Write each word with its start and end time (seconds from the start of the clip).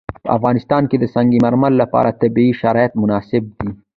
په 0.23 0.29
افغانستان 0.37 0.83
کې 0.89 0.97
د 0.99 1.05
سنگ 1.15 1.31
مرمر 1.45 1.71
لپاره 1.83 2.17
طبیعي 2.21 2.51
شرایط 2.61 2.91
مناسب 3.01 3.43
دي. 3.57 3.69